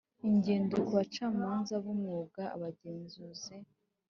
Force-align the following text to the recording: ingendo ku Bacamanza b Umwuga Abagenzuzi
ingendo 0.29 0.75
ku 0.87 0.91
Bacamanza 0.97 1.73
b 1.83 1.85
Umwuga 1.93 2.41
Abagenzuzi 2.55 3.55